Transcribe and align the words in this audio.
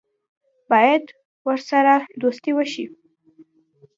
باید 0.69 1.03
ورسره 1.47 1.95
دوستي 2.21 2.51
وشي. 2.57 2.85